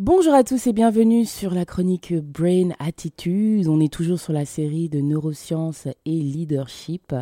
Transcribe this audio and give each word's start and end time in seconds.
Bonjour 0.00 0.32
à 0.32 0.44
tous 0.44 0.68
et 0.68 0.72
bienvenue 0.72 1.24
sur 1.24 1.52
la 1.52 1.64
chronique 1.64 2.14
Brain 2.14 2.68
Attitude. 2.78 3.66
On 3.66 3.80
est 3.80 3.92
toujours 3.92 4.20
sur 4.20 4.32
la 4.32 4.44
série 4.44 4.88
de 4.88 5.00
neurosciences 5.00 5.88
et 6.04 6.12
leadership. 6.12 7.12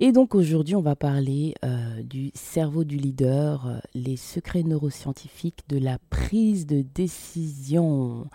Et 0.00 0.10
donc 0.10 0.34
aujourd'hui, 0.34 0.74
on 0.74 0.82
va 0.82 0.96
parler 0.96 1.54
euh, 1.64 2.02
du 2.02 2.32
cerveau 2.34 2.82
du 2.82 2.96
leader, 2.96 3.64
euh, 3.64 3.78
les 3.94 4.16
secrets 4.16 4.64
neuroscientifiques 4.64 5.60
de 5.68 5.78
la 5.78 5.98
prise 6.10 6.66
de 6.66 6.82
décision. 6.82 8.26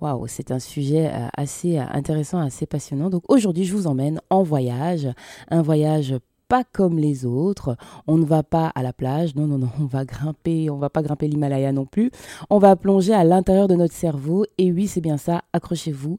Waouh, 0.00 0.26
c'est 0.26 0.50
un 0.50 0.58
sujet 0.58 1.06
euh, 1.06 1.28
assez 1.36 1.78
intéressant, 1.78 2.40
assez 2.40 2.66
passionnant. 2.66 3.10
Donc 3.10 3.22
aujourd'hui, 3.28 3.64
je 3.64 3.76
vous 3.76 3.86
emmène 3.86 4.20
en 4.28 4.42
voyage, 4.42 5.06
un 5.52 5.62
voyage 5.62 6.16
pas 6.54 6.62
comme 6.62 7.00
les 7.00 7.26
autres. 7.26 7.76
On 8.06 8.16
ne 8.16 8.24
va 8.24 8.44
pas 8.44 8.68
à 8.76 8.84
la 8.84 8.92
plage, 8.92 9.34
non, 9.34 9.48
non, 9.48 9.58
non, 9.58 9.70
on 9.80 9.86
va 9.86 10.04
grimper, 10.04 10.70
on 10.70 10.76
va 10.76 10.88
pas 10.88 11.02
grimper 11.02 11.26
l'Himalaya 11.26 11.72
non 11.72 11.84
plus. 11.84 12.12
On 12.48 12.60
va 12.60 12.76
plonger 12.76 13.12
à 13.12 13.24
l'intérieur 13.24 13.66
de 13.66 13.74
notre 13.74 13.92
cerveau. 13.92 14.46
Et 14.56 14.70
oui, 14.70 14.86
c'est 14.86 15.00
bien 15.00 15.16
ça, 15.16 15.42
accrochez-vous. 15.52 16.16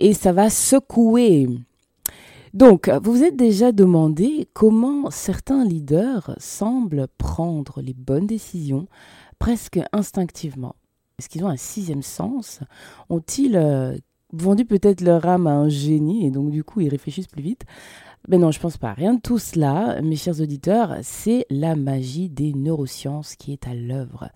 Et 0.00 0.14
ça 0.14 0.32
va 0.32 0.50
secouer. 0.50 1.48
Donc, 2.54 2.90
vous 3.04 3.12
vous 3.12 3.22
êtes 3.22 3.36
déjà 3.36 3.70
demandé 3.70 4.48
comment 4.52 5.12
certains 5.12 5.64
leaders 5.64 6.34
semblent 6.38 7.06
prendre 7.16 7.80
les 7.80 7.94
bonnes 7.94 8.26
décisions 8.26 8.88
presque 9.38 9.78
instinctivement. 9.92 10.74
Est-ce 11.20 11.28
qu'ils 11.28 11.44
ont 11.44 11.48
un 11.48 11.56
sixième 11.56 12.02
sens? 12.02 12.62
Ont-ils 13.10 13.56
euh, 13.56 13.96
vendu 14.32 14.64
peut-être 14.64 15.02
leur 15.02 15.24
âme 15.24 15.46
à 15.46 15.52
un 15.52 15.68
génie? 15.68 16.26
Et 16.26 16.32
donc 16.32 16.50
du 16.50 16.64
coup 16.64 16.80
ils 16.80 16.88
réfléchissent 16.88 17.28
plus 17.28 17.42
vite 17.42 17.64
ben 18.28 18.42
non, 18.42 18.50
je 18.50 18.60
pense 18.60 18.76
pas. 18.76 18.92
Rien 18.92 19.14
de 19.14 19.20
tout 19.20 19.38
cela, 19.38 20.02
mes 20.02 20.16
chers 20.16 20.42
auditeurs, 20.42 20.96
c'est 21.00 21.46
la 21.48 21.74
magie 21.74 22.28
des 22.28 22.52
neurosciences 22.52 23.36
qui 23.36 23.54
est 23.54 23.66
à 23.66 23.72
l'œuvre. 23.72 24.28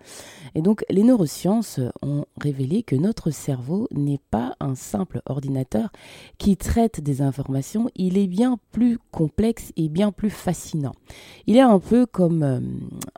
Et 0.55 0.63
donc, 0.63 0.83
les 0.89 1.03
neurosciences 1.03 1.79
ont 2.01 2.25
révélé 2.41 2.81
que 2.81 2.95
notre 2.95 3.29
cerveau 3.29 3.87
n'est 3.91 4.21
pas 4.31 4.55
un 4.59 4.73
simple 4.73 5.21
ordinateur 5.27 5.91
qui 6.39 6.57
traite 6.57 7.01
des 7.01 7.21
informations, 7.21 7.87
il 7.95 8.17
est 8.17 8.25
bien 8.25 8.57
plus 8.71 8.97
complexe 9.11 9.71
et 9.75 9.89
bien 9.89 10.11
plus 10.11 10.31
fascinant. 10.31 10.95
Il 11.45 11.55
est 11.55 11.61
un 11.61 11.77
peu 11.79 12.07
comme 12.07 12.41
euh, 12.41 12.59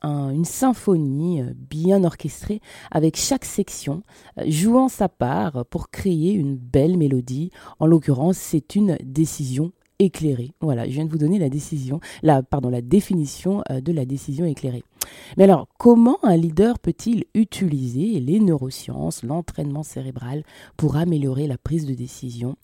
une 0.04 0.44
symphonie 0.44 1.42
euh, 1.42 1.54
bien 1.56 2.04
orchestrée 2.04 2.60
avec 2.92 3.16
chaque 3.16 3.46
section 3.46 4.04
euh, 4.40 4.44
jouant 4.48 4.90
sa 4.90 5.08
part 5.08 5.66
pour 5.68 5.90
créer 5.90 6.34
une 6.34 6.58
belle 6.58 6.98
mélodie. 6.98 7.52
En 7.80 7.88
l'occurrence, 7.88 8.36
c'est 8.36 8.76
une 8.76 8.98
décision 9.02 9.72
éclairée. 10.00 10.52
Voilà, 10.62 10.86
je 10.86 10.92
viens 10.92 11.06
de 11.06 11.12
vous 11.12 11.18
donner 11.18 11.40
la 11.40 11.50
décision, 11.50 12.00
la, 12.24 12.44
pardon, 12.44 12.70
la 12.70 12.82
définition 12.82 13.64
euh, 13.72 13.82
de 13.82 13.92
la 13.92 14.06
décision 14.06 14.46
éclairée. 14.46 14.84
Mais 15.38 15.44
alors, 15.44 15.68
comment 15.78 16.18
un 16.24 16.36
leader 16.36 16.80
peut-il 16.80 17.26
utiliser 17.34 18.20
les 18.20 18.40
neurosciences, 18.40 19.24
l'entraînement 19.24 19.84
cérébral 19.84 20.44
pour 20.78 20.96
améliorer 20.96 21.48
la 21.48 21.58
prise 21.58 21.86
de 21.86 21.94
décision? 21.94 22.56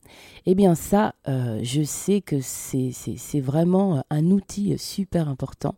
Eh 0.46 0.56
bien 0.56 0.76
ça, 0.76 1.14
euh, 1.28 1.60
je 1.62 1.84
sais 1.84 2.22
que 2.22 2.38
c'est 2.42 3.40
vraiment 3.40 4.04
un 4.10 4.32
outil 4.32 4.76
super 4.78 5.30
important 5.30 5.76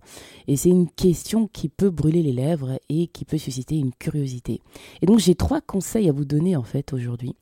et 0.47 0.55
c'est 0.55 0.69
une 0.69 0.89
question 0.89 1.47
qui 1.47 1.69
peut 1.69 1.89
brûler 1.89 2.21
les 2.21 2.33
lèvres 2.33 2.79
et 2.89 3.07
qui 3.07 3.25
peut 3.25 3.37
susciter 3.37 3.77
une 3.77 3.93
curiosité. 3.93 4.61
Et 5.01 5.05
donc 5.05 5.19
j'ai 5.19 5.35
trois 5.35 5.61
conseils 5.61 6.09
à 6.09 6.13
vous 6.13 6.25
donner 6.25 6.55
en 6.55 6.63
fait 6.63 6.93
aujourd'hui. 6.93 7.35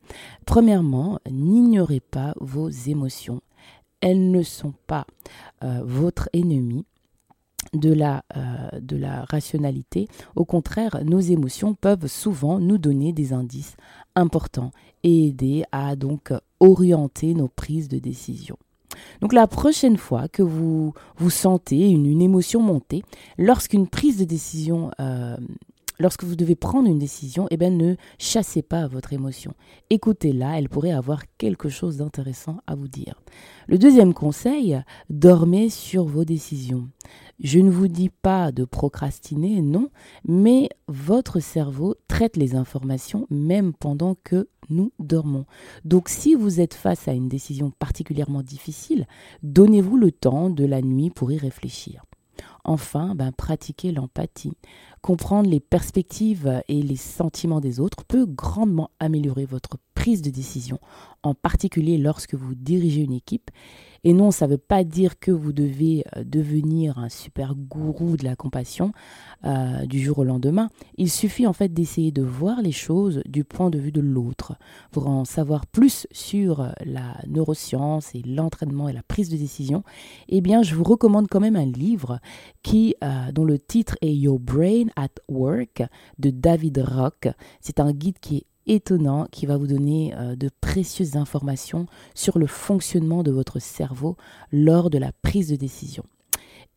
Premièrement, 0.45 1.19
n'ignorez 1.29 1.99
pas 1.99 2.33
vos 2.39 2.69
émotions 2.69 3.41
elles 4.01 4.31
ne 4.31 4.43
sont 4.43 4.73
pas 4.87 5.05
euh, 5.63 5.81
votre 5.83 6.29
ennemi 6.33 6.85
de 7.73 7.93
la, 7.93 8.23
euh, 8.35 8.79
de 8.79 8.97
la 8.97 9.23
rationalité. 9.25 10.07
Au 10.35 10.45
contraire, 10.45 11.03
nos 11.05 11.19
émotions 11.19 11.73
peuvent 11.73 12.07
souvent 12.07 12.59
nous 12.59 12.77
donner 12.77 13.13
des 13.13 13.33
indices 13.33 13.77
importants 14.15 14.71
et 15.03 15.27
aider 15.27 15.63
à 15.71 15.95
donc 15.95 16.33
orienter 16.59 17.33
nos 17.33 17.47
prises 17.47 17.87
de 17.87 17.99
décision. 17.99 18.57
Donc 19.21 19.33
la 19.33 19.47
prochaine 19.47 19.97
fois 19.97 20.27
que 20.27 20.43
vous 20.43 20.93
vous 21.17 21.29
sentez 21.29 21.89
une, 21.89 22.21
émotion 22.21 22.61
monter, 22.61 23.03
lorsqu'une 23.37 23.87
prise 23.87 24.17
de 24.17 24.25
décision 24.25 24.91
euh, 24.99 25.37
lorsque 26.01 26.23
vous 26.23 26.35
devez 26.35 26.55
prendre 26.55 26.89
une 26.89 26.99
décision, 26.99 27.47
eh 27.51 27.57
ben, 27.57 27.77
ne 27.77 27.95
chassez 28.17 28.61
pas 28.61 28.87
votre 28.87 29.13
émotion. 29.13 29.53
Écoutez-la, 29.89 30.57
elle 30.57 30.67
pourrait 30.67 30.91
avoir 30.91 31.23
quelque 31.37 31.69
chose 31.69 31.97
d'intéressant 31.97 32.57
à 32.67 32.75
vous 32.75 32.87
dire. 32.87 33.21
Le 33.67 33.77
deuxième 33.77 34.13
conseil, 34.13 34.81
dormez 35.09 35.69
sur 35.69 36.05
vos 36.05 36.25
décisions. 36.25 36.89
Je 37.39 37.59
ne 37.59 37.71
vous 37.71 37.87
dis 37.87 38.09
pas 38.09 38.51
de 38.51 38.65
procrastiner, 38.65 39.61
non, 39.61 39.89
mais 40.27 40.69
votre 40.87 41.39
cerveau 41.39 41.95
traite 42.07 42.37
les 42.37 42.55
informations 42.55 43.27
même 43.29 43.73
pendant 43.73 44.15
que 44.23 44.47
nous 44.69 44.91
dormons. 44.99 45.45
Donc 45.85 46.09
si 46.09 46.35
vous 46.35 46.61
êtes 46.61 46.73
face 46.73 47.07
à 47.07 47.13
une 47.13 47.29
décision 47.29 47.71
particulièrement 47.71 48.41
difficile, 48.41 49.07
donnez-vous 49.43 49.97
le 49.97 50.11
temps 50.11 50.49
de 50.49 50.65
la 50.65 50.81
nuit 50.81 51.09
pour 51.09 51.31
y 51.31 51.37
réfléchir. 51.37 52.03
Enfin, 52.63 53.15
ben, 53.15 53.31
pratiquer 53.31 53.91
l'empathie. 53.91 54.53
Comprendre 55.01 55.49
les 55.49 55.59
perspectives 55.59 56.61
et 56.67 56.81
les 56.81 56.95
sentiments 56.95 57.59
des 57.59 57.79
autres 57.79 58.03
peut 58.05 58.25
grandement 58.25 58.91
améliorer 58.99 59.45
votre 59.45 59.77
prise 59.95 60.21
de 60.21 60.29
décision, 60.29 60.79
en 61.23 61.33
particulier 61.33 61.97
lorsque 61.97 62.33
vous 62.33 62.55
dirigez 62.55 63.01
une 63.01 63.13
équipe 63.13 63.51
et 64.03 64.13
non, 64.13 64.31
ça 64.31 64.47
ne 64.47 64.53
veut 64.53 64.57
pas 64.57 64.83
dire 64.83 65.19
que 65.19 65.29
vous 65.29 65.53
devez 65.53 66.03
euh, 66.15 66.23
devenir 66.23 66.97
un 66.97 67.09
super 67.09 67.53
gourou 67.53 68.17
de 68.17 68.23
la 68.23 68.35
compassion 68.35 68.93
euh, 69.45 69.85
du 69.85 69.99
jour 69.99 70.19
au 70.19 70.23
lendemain. 70.23 70.69
Il 70.97 71.11
suffit 71.11 71.45
en 71.45 71.53
fait 71.53 71.71
d'essayer 71.71 72.11
de 72.11 72.23
voir 72.23 72.63
les 72.63 72.71
choses 72.71 73.21
du 73.27 73.43
point 73.43 73.69
de 73.69 73.77
vue 73.77 73.91
de 73.91 74.01
l'autre. 74.01 74.55
Pour 74.91 75.07
en 75.07 75.23
savoir 75.23 75.67
plus 75.67 76.07
sur 76.11 76.61
euh, 76.61 76.71
la 76.83 77.15
neuroscience 77.27 78.15
et 78.15 78.23
l'entraînement 78.25 78.89
et 78.89 78.93
la 78.93 79.03
prise 79.03 79.29
de 79.29 79.37
décision, 79.37 79.83
eh 80.29 80.41
bien, 80.41 80.63
je 80.63 80.73
vous 80.73 80.83
recommande 80.83 81.27
quand 81.27 81.39
même 81.39 81.55
un 81.55 81.65
livre 81.65 82.19
qui, 82.63 82.95
dont 83.33 83.45
le 83.45 83.57
titre 83.59 83.97
est 84.01 84.13
Your 84.13 84.39
Brain 84.39 84.85
at 84.95 85.09
Work 85.29 85.83
de 86.19 86.29
David 86.29 86.83
Rock. 86.85 87.27
C'est 87.59 87.79
un 87.79 87.91
guide 87.91 88.19
qui 88.19 88.37
est 88.37 88.45
étonnant 88.67 89.27
qui 89.31 89.45
va 89.45 89.57
vous 89.57 89.67
donner 89.67 90.13
euh, 90.15 90.35
de 90.35 90.49
précieuses 90.61 91.15
informations 91.15 91.87
sur 92.13 92.39
le 92.39 92.47
fonctionnement 92.47 93.23
de 93.23 93.31
votre 93.31 93.59
cerveau 93.59 94.15
lors 94.51 94.89
de 94.89 94.97
la 94.97 95.11
prise 95.21 95.49
de 95.49 95.55
décision. 95.55 96.03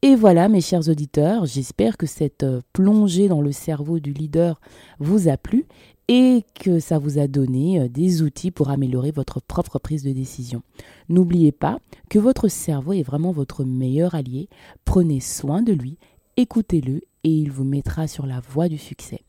Et 0.03 0.17
voilà, 0.17 0.49
mes 0.49 0.61
chers 0.61 0.89
auditeurs, 0.89 1.47
j'espère 1.47 1.97
que 1.97 2.07
cette 2.07 2.43
euh, 2.43 2.61
plongée 2.73 3.29
dans 3.29 3.41
le 3.41 3.53
cerveau 3.53 4.01
du 4.01 4.13
leader 4.13 4.61
vous 4.99 5.29
a 5.29 5.37
plu 5.37 5.67
et 6.09 6.45
que 6.55 6.81
ça 6.81 6.99
vous 6.99 7.19
a 7.19 7.27
donné 7.27 7.81
euh, 7.81 7.89
des 7.89 8.23
outils 8.23 8.51
pour 8.51 8.71
améliorer 8.71 9.11
votre 9.11 9.41
propre 9.41 9.79
prise 9.79 10.03
de 10.03 10.13
décision. 10.13 10.63
N'oubliez 11.09 11.53
pas 11.53 11.79
que 12.11 12.19
votre 12.19 12.49
cerveau 12.49 12.93
est 12.93 13.03
vraiment 13.03 13.33
votre 13.33 13.65
meilleur 13.65 14.15
allié. 14.15 14.49
Prenez 14.85 15.21
soin 15.21 15.63
de 15.63 15.73
lui, 15.73 15.99
écoutez-le 16.37 17.03
et 17.25 17.31
il 17.31 17.51
vous 17.51 17.65
mettra 17.65 18.07
sur 18.07 18.27
la 18.27 18.41
voie 18.41 18.69
du 18.69 18.79
succès. 18.79 19.23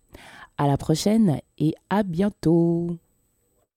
À 0.57 0.67
la 0.67 0.77
prochaine 0.77 1.39
et 1.57 1.75
à 1.89 2.03
bientôt. 2.03 2.97